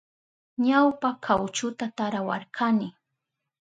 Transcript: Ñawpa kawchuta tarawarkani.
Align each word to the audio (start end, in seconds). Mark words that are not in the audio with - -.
Ñawpa 0.65 1.09
kawchuta 1.25 1.85
tarawarkani. 1.97 2.87